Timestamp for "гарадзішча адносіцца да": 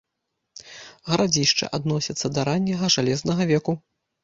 1.09-2.49